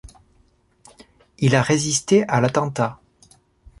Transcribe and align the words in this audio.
Il 1.37 1.53
a 1.55 1.61
résisté 1.61 2.27
à 2.27 2.41
l'attentat. 2.41 2.99